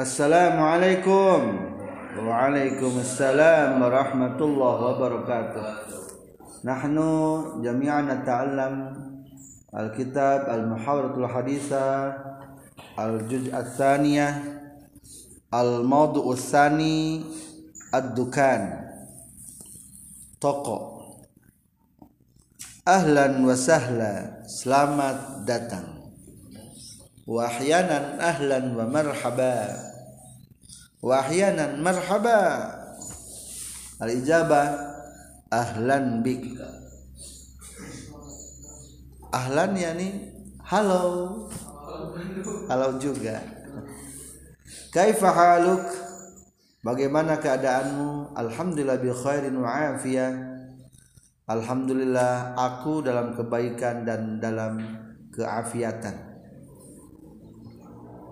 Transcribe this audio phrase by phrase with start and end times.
[0.00, 1.40] Assalamualaikum.
[2.10, 5.66] Waalaikumsalam warahmatullahi wabarakatuh.
[6.66, 7.08] Nahnu
[7.62, 8.74] jami'an nata'allam
[9.70, 12.18] Al-Kitab Al-Muhawaratul Hadithah
[12.98, 14.32] Al-Juz' Al-Thaniyah
[15.54, 17.22] Al-Mawdu'ul Thani
[17.94, 18.60] Ad-Dukan.
[20.40, 20.78] Toko
[22.88, 25.99] Ahlan wa sahla Selamat datang
[27.30, 29.70] Wahyanan ahlan wa marhaba.
[30.98, 32.74] Wahyanan marhaba.
[34.02, 34.90] Al-ijabah
[35.50, 36.58] Ahlan bik.
[39.30, 41.46] Ahlan yani Halo.
[42.66, 43.38] Halo juga.
[44.90, 45.86] Kaifa haluk?
[46.82, 48.34] Bagaimana keadaanmu?
[48.34, 50.34] Alhamdulillah bi khairin wa afiyah.
[51.46, 54.82] Alhamdulillah aku dalam kebaikan dan dalam
[55.30, 56.29] keafiatan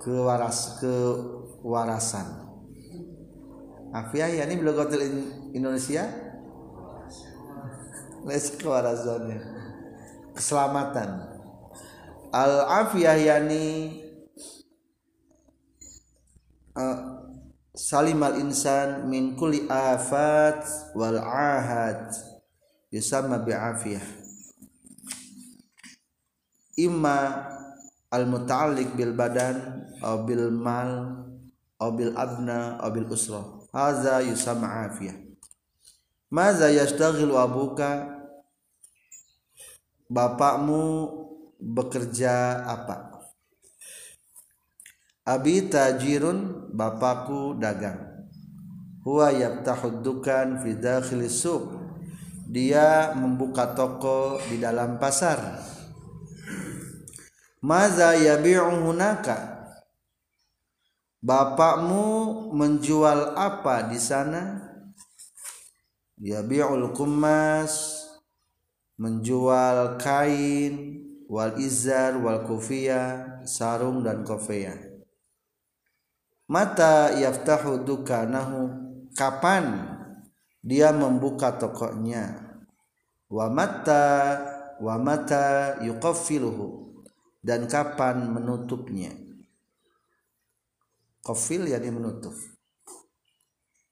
[0.00, 2.48] kewaras kewarasan.
[3.90, 5.02] Afiyah ya ini belogotil
[5.52, 6.08] Indonesia?
[8.24, 9.38] Les kewarasannya
[10.36, 11.30] keselamatan.
[12.30, 13.98] Al afiyah yani
[16.78, 16.98] uh,
[17.74, 20.64] salim al insan min kulli afat
[20.96, 22.14] wal ahad.
[22.90, 24.20] Yusamma bi afiyah
[26.80, 27.18] imma
[28.10, 30.90] al muta'alliq bil badan aw bil mal
[31.78, 35.30] aw bil abna aw bil usra hadza yusamma afiyah
[36.30, 38.20] Maza yashtaghilu abuka
[40.10, 41.06] Bapakmu
[41.62, 43.22] bekerja apa?
[45.22, 48.26] Abi tajirun bapakku dagang.
[49.06, 51.22] Huwa yabtahud dukan fi dakhil.
[52.50, 55.62] Dia membuka toko di dalam pasar.
[57.60, 59.68] Maza yabi'u hunaka?
[61.20, 62.04] Bapakmu
[62.56, 64.64] menjual apa di sana?
[66.16, 68.00] Yabi'ul kummas
[69.00, 74.76] menjual kain wal izar wal kufiyah sarung dan kofiyah
[76.50, 78.68] mata yaftahu dukanahu
[79.16, 79.88] kapan
[80.60, 82.60] dia membuka tokonya
[83.32, 84.04] wa mata
[84.82, 86.89] wa mata yuqaffiluhu
[87.40, 89.12] dan kapan menutupnya?
[91.20, 92.32] Qafil yani menutup.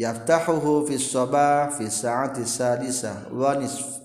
[0.00, 4.00] Yaftahuhu fi sabah fi sa'ati sadisah wa nisf.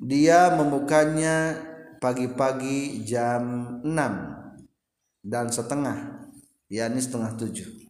[0.00, 1.60] Dia membukanya
[2.00, 3.92] pagi-pagi jam 6
[5.24, 6.22] dan setengah
[6.70, 7.86] yakni setengah 7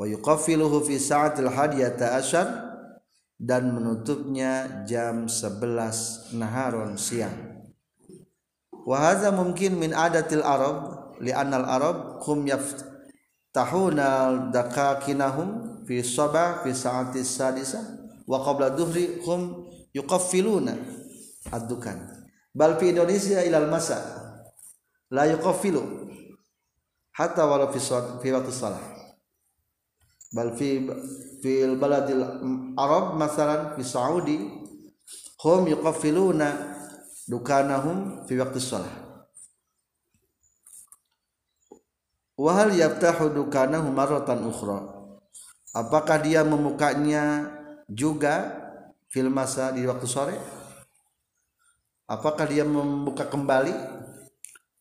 [0.00, 2.48] wa yuqaffiluhu fi sa'atil hadiyata asyar
[3.36, 7.59] dan menutupnya jam 11 naharon siang
[8.86, 10.76] wa hadza mungkin min adatil arab
[11.20, 17.80] li anal arab hum yaftahuna dakakinahum fi sabah fi sa'ati sadisa
[18.24, 21.00] wa qabla duhri hum yuqaffiluna.
[21.50, 21.98] Ad-dukan
[22.52, 23.96] bal fi Indonesia ilal masa
[25.10, 25.82] la yuqaffilu
[27.16, 27.80] hatta walau fi
[28.22, 28.84] fi waktu salah
[30.36, 30.84] bal fi
[31.42, 32.22] fil baladil
[32.76, 34.36] arab masalan fi saudi
[35.42, 36.69] hum yuqaffiluna
[37.30, 39.10] dukanahum fi waktu salah
[42.40, 44.80] wa hal yaftahu dukanahu marratan ukhra?
[45.76, 47.46] Apakah dia membukanya
[47.86, 48.58] juga
[49.12, 50.34] fil masa di waktu sore?
[52.10, 53.70] Apakah dia membuka kembali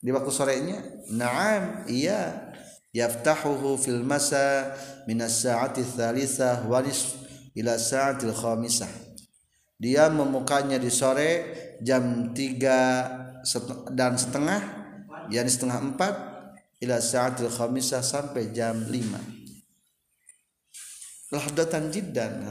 [0.02, 0.80] di waktu sorenya?
[1.14, 2.50] Na'am iya.
[2.90, 4.74] Yaftahuhu fil masa
[5.06, 7.22] minas sa'ati thalithah walis
[7.54, 8.90] ila sa'atil khamisah
[9.80, 14.60] dia membukanya di sore jam 3 dan setengah
[15.32, 22.44] yakni setengah 4 ila sa'atil khamisah sampai jam 5 lahdatan jiddan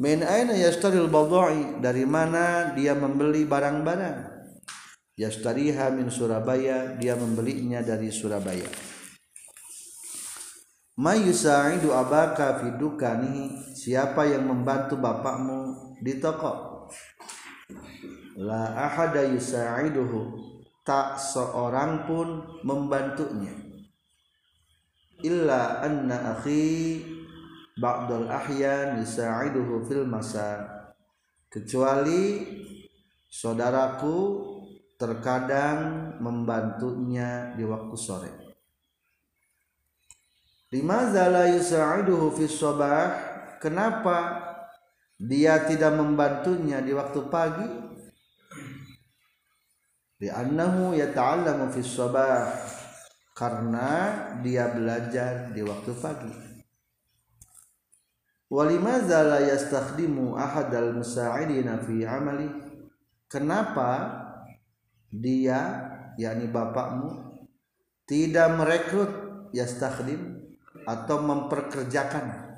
[0.00, 4.40] min aina yashtaril badai dari mana dia membeli barang-barang?
[5.20, 8.64] Yashtariha min Surabaya dia membelinya dari Surabaya
[11.00, 16.84] ma yusa'idu abaka fi dukani siapa yang membantu bapakmu di toko?
[18.36, 20.36] La ahada yusa'iduhu
[20.84, 23.56] tak seorang pun membantunya.
[25.24, 27.00] Illa anna akhi
[27.80, 30.68] ba'dal ahyan yusa'iduhu fil masa.
[31.48, 32.44] Kecuali
[33.24, 34.16] saudaraku
[35.00, 38.49] terkadang membantunya di waktu sore
[40.70, 43.28] limaza la yusa'iduhu fis sabah?
[43.60, 44.40] Kenapa
[45.20, 47.68] dia tidak membantunya di waktu pagi?
[50.20, 52.48] Li'annahu yata'allamu fi sabah.
[53.36, 53.88] Karena
[54.44, 56.34] dia belajar di waktu pagi.
[58.50, 62.50] Walimadza la yastakhdimu ahadal musa'idina fi amali?
[63.30, 64.10] Kenapa
[65.08, 65.88] dia
[66.18, 67.40] yakni bapakmu
[68.04, 69.12] tidak merekrut
[69.54, 70.29] yastakhdim
[70.84, 72.50] atau memperkerjakan.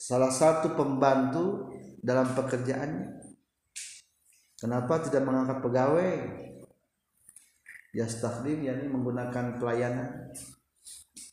[0.00, 1.70] Salah satu pembantu
[2.00, 3.20] dalam pekerjaannya
[4.60, 6.12] Kenapa tidak mengangkat pegawai?
[7.96, 10.36] Yastakhdim yakni menggunakan pelayanan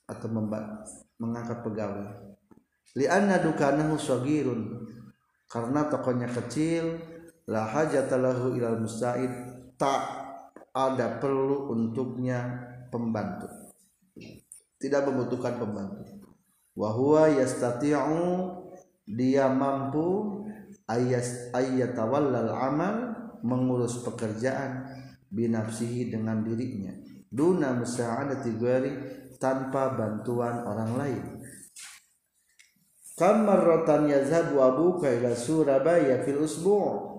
[0.07, 0.27] atau
[1.19, 2.07] mengangkat pegawai.
[2.95, 4.87] Lianna dukanahu sagirun.
[5.51, 7.03] Karena tokonya kecil
[7.51, 9.31] la hajatalahu ilal musta'id.
[9.75, 10.03] Tak
[10.71, 12.47] ada perlu untuknya
[12.87, 13.51] pembantu
[14.77, 16.33] tidak membutuhkan pembantu.
[16.77, 18.53] Wahwa yastati'u
[19.09, 20.41] dia mampu
[20.85, 22.95] ayat ayatawallal amal
[23.41, 24.85] mengurus pekerjaan
[25.33, 26.93] binafsihi dengan dirinya.
[27.27, 28.93] Duna musa'adati ghairi
[29.41, 31.23] tanpa bantuan orang lain.
[33.17, 37.17] Kam marratan yazhabu abuka ila Surabaya fil usbu'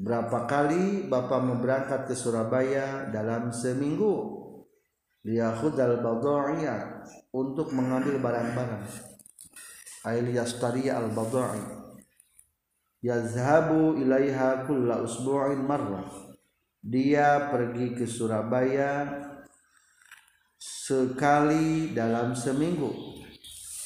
[0.00, 4.39] Berapa kali bapak berangkat ke Surabaya dalam seminggu
[5.24, 7.04] liyahudal badha'iyah
[7.36, 8.84] untuk mengambil barang-barang.
[10.00, 11.60] Ailiyastariya al-badha'i
[13.04, 16.08] yazhabu ilaiha kulla usbu'in marrah.
[16.80, 19.04] Dia pergi ke Surabaya
[20.56, 23.20] sekali dalam seminggu.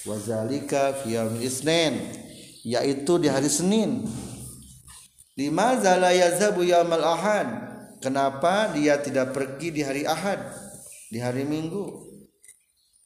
[0.06, 1.98] Wazalika fi isnin
[2.62, 4.06] yaitu di hari Senin.
[5.34, 7.74] Lima zala yazhabu yaumal ahad?
[7.98, 10.63] Kenapa dia tidak pergi di hari Ahad
[11.14, 12.10] di hari Minggu.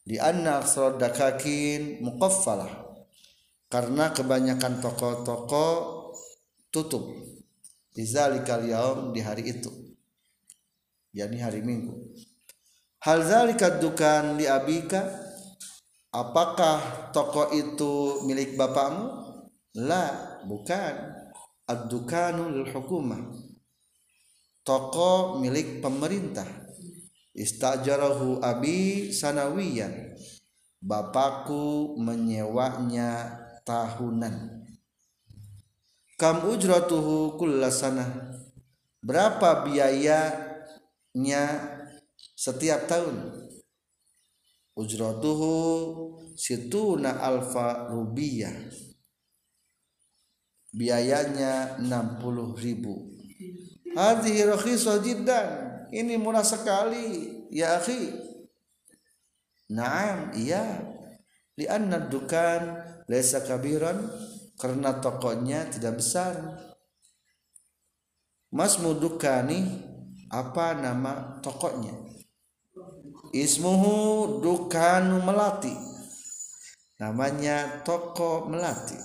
[0.00, 0.64] Di anna
[0.96, 2.88] dakakin muqaffalah.
[3.69, 5.69] Karena kebanyakan toko-toko
[6.72, 7.05] tutup.
[7.93, 9.69] Di zalikal yaum di hari itu.
[11.12, 12.00] Yakni hari Minggu.
[13.05, 15.05] Hal zalika dukan li abika?
[16.08, 19.05] Apakah toko itu milik bapakmu?
[19.84, 21.20] La bukan.
[21.69, 22.64] Ad-dukanu
[24.64, 26.68] toko milik pemerintah
[27.38, 30.19] istajarahu abi sanawiyan.
[30.82, 34.67] Bapakku menyewanya tahunan.
[36.19, 38.35] Kam ujratuhu kullasana
[39.02, 41.43] berapa biayanya
[42.35, 43.46] setiap tahun?
[44.79, 45.55] Ujratuhu
[46.38, 48.55] situna alfa rubiyah.
[50.70, 53.19] Biayanya 60 ribu.
[53.99, 57.46] Hadhihi rakhisah jiddan ini murah sekali.
[57.52, 58.12] Ya akhi.
[59.73, 60.64] Na'am iya.
[61.58, 62.61] Lianna dukan
[63.11, 63.99] laysa kabiran
[64.56, 66.35] karena tokonya tidak besar.
[68.49, 69.82] Mas Mudukani
[70.31, 71.93] apa nama tokonya?
[73.32, 75.75] Ismuhu Dukanu Melati.
[76.96, 78.96] Namanya toko Melati.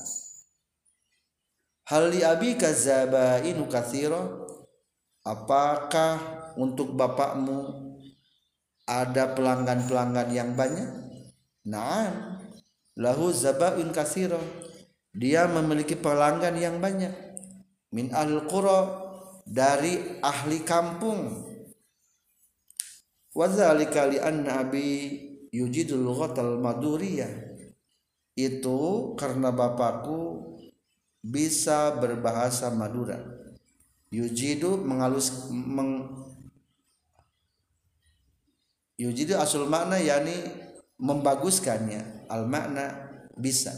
[1.91, 4.47] Hal li abika zabainu kathiro
[5.23, 6.19] apakah
[6.59, 7.91] untuk bapakmu
[8.83, 10.89] ada pelanggan-pelanggan yang banyak?
[11.63, 12.39] Nah,
[12.99, 14.39] lahu zabain kathiro
[15.15, 17.15] dia memiliki pelanggan yang banyak.
[17.95, 18.91] Min al qura
[19.47, 21.47] dari ahli kampung.
[23.33, 24.87] Wadzalika li anna abi
[25.49, 27.55] yujidul lughatal maduriyah.
[28.33, 30.41] Itu karena bapakku
[31.21, 33.42] bisa berbahasa Madura
[34.13, 36.05] yujidu mengalus meng,
[39.01, 40.37] yujidu asul makna yakni
[41.01, 43.73] membaguskannya al makna bisa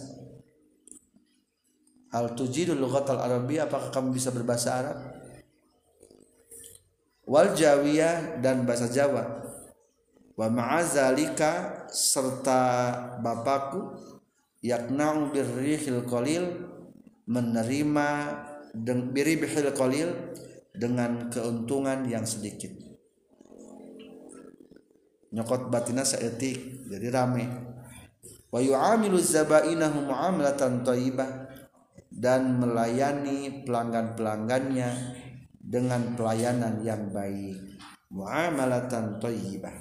[2.15, 4.97] Hal tujidul lughatal Arabiyyah apakah kamu bisa berbahasa Arab?
[7.27, 9.43] Wal Jawiyah dan bahasa Jawa.
[10.39, 12.63] Wa ma'azalika serta
[13.19, 13.99] bapakku
[14.63, 16.71] yakna'u birrihil qalil
[17.27, 18.07] menerima
[18.83, 20.09] birrihil qalil
[20.75, 22.75] dengan keuntungan yang sedikit.
[25.31, 27.47] Nyokot batina seetik jadi rame.
[28.51, 31.51] Wa yu'amilu zabainahu mu'amalatan thayyibah
[32.15, 34.89] dan melayani pelanggan-pelanggannya
[35.59, 37.75] dengan pelayanan yang baik
[38.13, 39.75] muamalatan thayyibah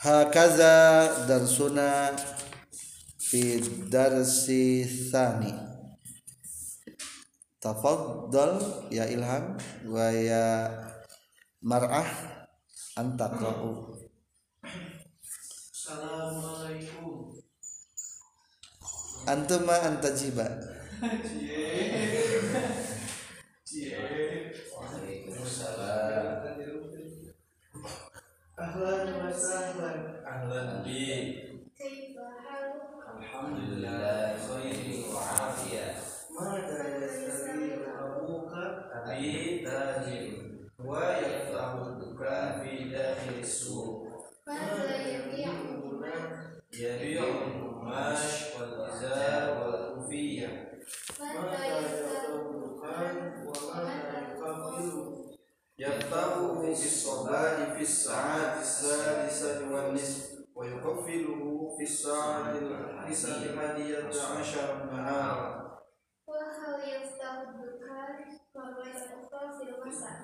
[0.00, 0.76] hakaza
[1.26, 2.14] darsuna
[3.34, 3.58] fi
[3.90, 5.50] darsi thani.
[7.58, 9.58] Tafaddal ya ilham
[9.90, 10.70] wa ya
[11.58, 12.06] mar'ah
[12.94, 13.98] antaqra'u
[15.74, 17.34] Assalamualaikum.
[19.26, 20.46] Antum ma antajiba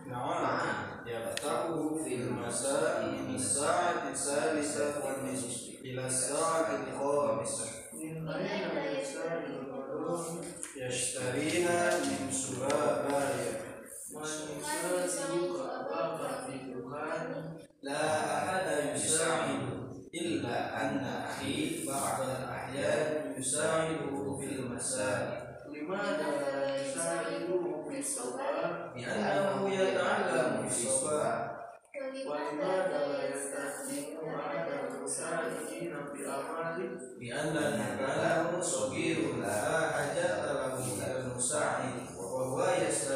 [0.06, 0.61] نعم
[1.06, 9.47] يفتحه في المساء من الساعة الثالثة والنصف إلى الساعة الخامسة من أين يشتري
[9.92, 10.44] الرجل
[10.76, 12.30] يشتريها من
[17.00, 19.61] دكان لا أحد يساعد
[20.14, 27.00] إلا أن أخي بعض الأحيان يساعده في المساء لماذا لا يساعده
[28.00, 31.50] بالصواب لأنه يتعلم بالصواب
[32.26, 42.66] ولماذا لا يستخدم عدم مساعدين بأعماله؟ لأن المال صغير لا حاجة له إلى المساعد وهو
[42.88, 43.10] يستخدم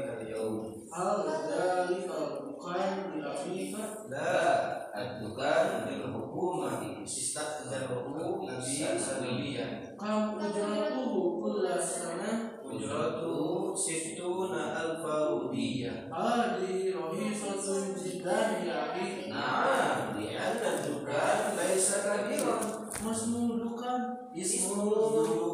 [0.00, 1.20] ذلك اليوم هل
[1.52, 3.76] ذلك الدكان لأخيك
[4.08, 16.94] لا الدكان للحكومة استأجره أبي سنويا كم أجرته كل سنة أجرته ستون ألف روبية هذه
[17.00, 22.60] رخيصة جدا يا أخي نعم لأن الدكان ليس كبيرا
[23.04, 24.84] ما اسم الدكان اسمه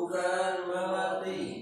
[0.08, 1.55] دكان مواطي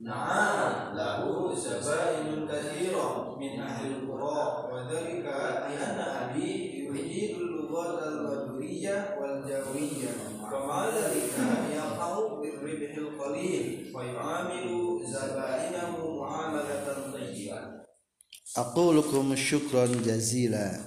[0.00, 6.50] نعم له زبائن كثيرة من أهل القرى وذلك لأن أبي
[6.88, 10.08] يجيد اللغات البدوية والجوية.
[10.50, 11.30] فمع ذلك؟
[11.74, 17.60] يقع بالربح القليل ويعامل زبائنه معاملة طيبة.
[18.56, 20.80] أقول لكم شكرا جزيلا.